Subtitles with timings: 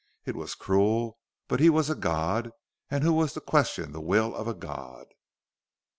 [0.25, 2.49] It was cruel, but he was a god;
[2.89, 5.05] and who was to question the will of a god?